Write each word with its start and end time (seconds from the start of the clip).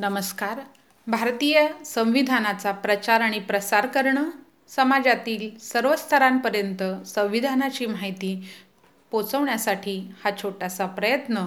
नमस्कार. 0.00 0.60
भारतीय 1.06 1.66
संविधानाचा 1.86 2.72
प्रचार 2.72 3.20
आणि 3.20 3.38
प्रसार 3.38 3.86
करणं 3.86 4.30
समाजातील 4.68 5.58
सर्व 5.58 5.96
स्तरांपर्यंत 5.96 6.82
संविधानाची 7.06 7.86
माहिती 7.86 8.48
पोचवण्यासाठी 9.10 10.10
हा 10.24 10.30
छोटासा 10.42 10.86
प्रयत्न 10.86 11.46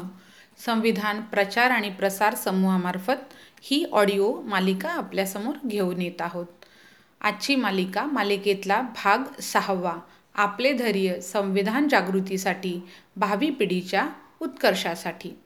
संविधान 0.66 1.22
प्रचार 1.22 1.72
आणि 1.72 1.90
प्रसार 1.90 2.36
समूहामार्फत 2.36 3.34
ही 3.62 3.84
ऑडिओ 3.92 4.42
मालिका 4.42 4.90
आपल्यासमोर 4.90 5.56
घेऊन 5.68 6.02
येत 6.02 6.22
आहोत. 6.22 6.46
आजची 7.22 7.56
मालिका 7.56 8.06
मालिकेतला 8.06 8.82
भाग 8.82 9.42
सहावा 9.42 9.96
आपले 10.36 10.74
धैर्य 10.74 11.20
संविधान 11.22 11.88
जागृतीसाठी 11.88 12.80
भावी 13.16 13.50
पिढीच्या 13.50 14.08
उत्कर्षासाठी. 14.42 15.38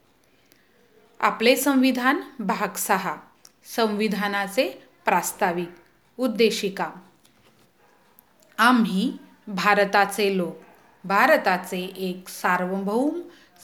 आपले 1.20 1.56
संविधान 1.56 2.22
भाग 2.40 2.76
सहा 2.78 3.16
संविधानाचे 3.76 4.68
प्रास्ताविक 5.06 5.70
उद्देशिका. 6.18 6.90
आम्ही 8.58 9.12
भारताचे 9.48 10.38
लोक 10.38 10.62
भारताचे 11.04 11.80
एक 11.98 12.30
सार्वभौम 12.30 13.20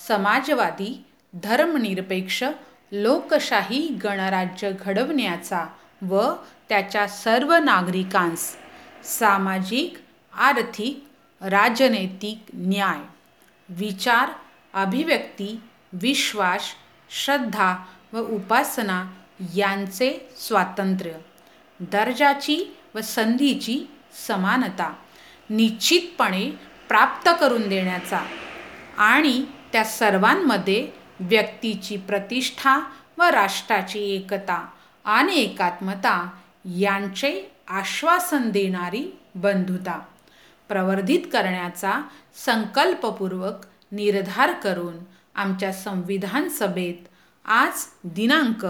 समाजवादी 0.07 1.05
धर्मनिरपेक्ष 1.33 2.43
लोकशाही 2.91 3.87
गणराज्य 4.03 4.71
घडवण्याचा 4.71 5.65
व 6.01 6.21
त्याच्या 6.69 7.07
सर्व 7.07 7.53
नागरिकांस 7.55 8.55
सामाजिक 9.03 9.97
आर्थिक 10.33 11.03
राजनैतिक 11.41 12.51
न्याय 12.53 12.99
विचार 13.69 14.29
अभिव्यक्ती 14.73 15.59
विश्वास 15.93 16.73
श्रद्धा 17.13 17.75
व 18.13 18.19
उपासना 18.35 19.03
यांचे 19.55 20.09
स्वातंत्र्य. 20.37 21.11
दर्जाची 21.79 22.63
व 22.95 23.01
संधीची 23.01 23.85
समानता 24.27 24.91
निश्चितपणे 25.49 26.49
प्राप्त 26.89 27.29
करून 27.39 27.67
देण्याचा 27.69 28.19
आणि 28.97 29.43
त्या 29.73 29.83
सर्वांमध्ये 29.83 30.87
व्यक्तीची 31.19 31.97
प्रतिष्ठा 31.97 32.79
व 33.17 33.23
राष्ट्राची 33.23 33.99
एकता 34.15 34.65
आणि 35.05 35.35
एकात्मता 35.35 36.15
यांचे 36.79 37.31
आश्वासन 37.71 38.49
देणारी 38.51 39.05
बंधुता 39.35 39.99
प्रवर्धित 40.69 41.27
करण्याचा 41.33 41.99
संकल्पपूर्वक 42.45 43.65
निर्धार 43.91 44.51
करून 44.53 44.97
आमच्या 45.35 45.73
संविधान 45.73 46.49
सभेत 46.49 47.07
आज 47.45 47.85
दिनांक 48.03 48.67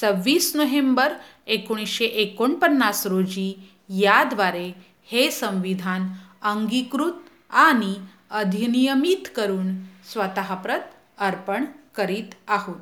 सव्वीस 0.00 0.56
नोव्हेंबर 0.56 1.12
एकोणीसशे 1.46 2.04
एकोणपन्नास 2.04 3.06
रोजी 3.06 3.70
याद्वारे 3.88 4.72
हे 5.06 5.30
संविधान 5.30 6.08
अंगीकृत 6.42 7.12
आणि 7.50 7.94
अधिनियमित 8.30 9.28
करून 9.36 9.84
स्वतःप्रत 10.12 10.80
अर्पण 11.18 11.64
करीत 11.94 12.34
आहोत. 12.48 12.76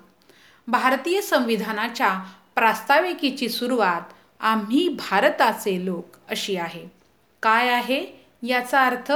भारतीय 0.67 1.21
संविधानाच्या 1.21 2.21
प्रास्ताविकेची 2.55 3.49
सुरुवात 3.49 4.01
आम्ही 4.41 4.89
भारताचे 4.89 5.85
लोक 5.85 6.07
अशी 6.31 6.57
आहे. 6.57 6.87
काय 7.43 7.69
आहे 7.69 8.27
याचा 8.43 8.87
अर्थ? 8.87 9.13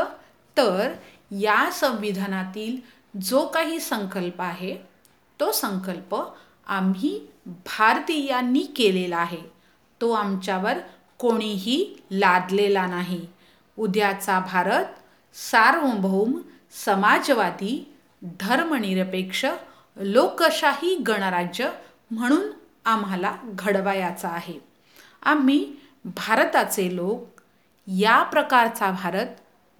तर 0.56 0.92
या 1.30 1.70
संविधानातील 1.70 2.76
जो 3.14 3.46
काही 3.46 3.80
संकल्प 3.80 4.40
आहे 4.42 4.76
तो 5.40 5.50
संकल्प 5.52 6.14
आम्ही 6.66 7.18
भारतीयांनी 7.46 8.60
केलेला 8.76 9.16
आहे. 9.16 9.42
तो 10.00 10.10
आमच्यावर 10.12 10.78
कोणीही 11.18 12.02
लादलेला 12.10 12.86
नाही. 12.86 13.26
उद्याचा 13.78 14.38
भारत 14.40 14.84
सार्वभौम 15.34 16.40
समाजवादी 16.84 17.92
धर्मनिरपेक्ष 18.40 19.44
लोकशाही 19.96 20.94
गणराज्य 20.96 21.70
म्हणून 22.10 22.50
आम्हाला 22.84 23.36
घडवायचा 23.44 24.28
आहे. 24.28 24.58
आम्ही 25.22 25.74
भारताचे 26.04 26.94
लोक 26.96 27.40
या 27.86 28.22
प्रकारचा 28.22 28.90
भारत 28.90 29.26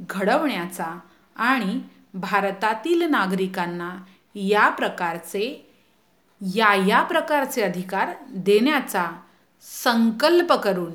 घडवण्याचा 0.00 0.99
आणि 1.37 1.81
भारतातील 2.15 3.03
नागरिकांना 3.03 3.97
या 4.34 4.69
प्रकारचे 4.69 5.71
या 6.54 6.75
या 6.75 7.03
प्रकारचे 7.03 7.62
अधिकार 7.62 8.10
देण्याचा 8.31 9.10
संकल्प 9.84 10.53
करून 10.53 10.93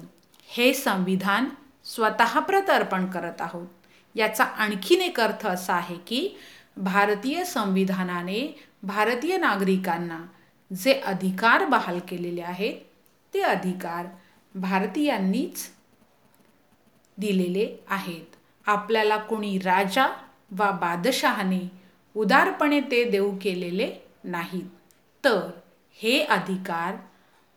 हे 0.47 0.73
संविधान 0.73 1.49
स्वतः 1.85 2.39
अर्पण 2.73 3.05
करत 3.05 3.41
आहोत. 3.41 3.67
याचा 4.15 4.43
आणखीन 4.43 5.01
एक 5.01 5.19
अर्थ 5.19 5.47
असा 5.47 5.73
आहे 5.73 5.95
की 5.95 6.37
भारतीय 6.77 7.43
संविधानाने 7.43 8.63
भारतीय 8.83 9.37
नागरिकांना 9.37 10.19
जे 10.75 10.93
अधिकार 10.93 11.65
बहाल 11.65 11.99
केलेले 11.99 12.41
आहेत 12.41 12.73
ते 13.33 13.41
अधिकार 13.41 14.05
भारतीयांनीच 14.55 15.71
दिलेले 17.17 17.83
आहेत. 17.89 18.35
आपल्याला 18.65 19.17
कोणी 19.17 19.57
राजा 19.57 20.07
वा 20.57 20.71
बादशहाने 20.71 21.59
उदारपणे 22.15 22.79
ते 22.81 23.03
देऊ 23.03 23.31
केलेले 23.41 23.91
नाहीत. 24.23 24.65
तर 25.23 25.49
हे 25.99 26.19
अधिकार 26.19 26.95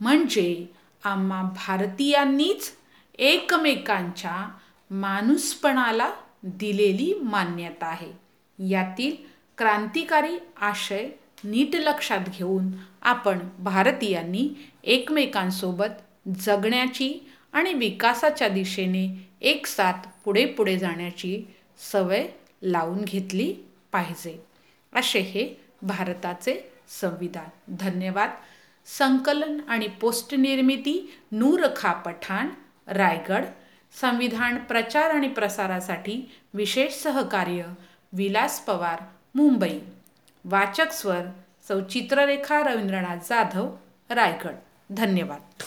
म्हणजे 0.00 0.66
आम्हा 1.04 1.42
भारतीयांनीच 1.56 2.70
एकमेकांच्या 3.19 4.48
माणूसपणाला 4.91 6.10
दिलेली 6.42 7.12
मान्यता 7.22 7.87
आहे. 7.87 8.12
यातील 8.58 9.16
क्रांतिकारी 9.58 10.38
आशय 10.60 11.08
नीट 11.44 11.75
लक्षात 11.76 12.28
घेऊन 12.38 12.70
आपण 13.03 13.38
भारतीयांनी 13.58 14.48
एकमेकांसोबत 14.84 16.28
जगण्याची 16.41 17.12
आणि 17.53 17.72
विकासाच्या 17.75 18.48
दिशेने 18.48 19.06
एकसाथ 19.41 20.08
पुढे 20.25 20.44
पुढे 20.47 20.76
जाण्याची 20.78 21.42
सवय 21.92 22.26
लावून 22.62 23.00
घेतली 23.00 23.56
पाहिजे. 23.92 24.46
असे 24.92 25.19
हे 25.19 25.54
भारताचे 25.82 26.72
संविधान. 27.00 27.76
धन्यवाद. 27.76 28.30
संकलन 28.86 29.60
आणि 29.69 29.88
पोस्ट 29.88 30.34
निर्मिती 30.34 31.19
नूरखा 31.32 31.92
पठाण 31.92 32.48
रायगड. 32.86 33.44
संविधान 34.00 34.56
प्रचार 34.56 35.10
आणि 35.10 35.28
प्रसारासाठी 35.28 36.34
विशेष 36.54 37.02
सहकार्य 37.02 37.62
विलास 38.12 38.60
पवार 38.60 39.02
मुंबई. 39.34 39.78
वाचक 40.44 40.92
स्वर 40.92 41.20
सौ 41.69 41.80
चित्ररेखा 41.80 42.62
रवींद्रनाथ 42.62 43.16
जाधव 43.16 43.76
रायगड. 44.10 44.54
धन्यवाद. 44.90 45.62